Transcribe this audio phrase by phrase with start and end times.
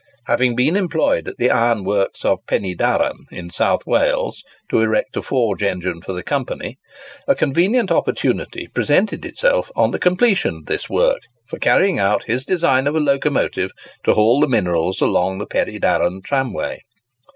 [0.25, 4.81] Having been employed at the iron works of Pen y darran, in South Wales, to
[4.81, 6.79] erect a forge engine for the Company,
[7.27, 12.45] a convenient opportunity presented itself, on the completion of this work, for carrying out his
[12.45, 13.69] design of a locomotive
[14.03, 16.79] to haul the minerals along the Pen y darran tramway.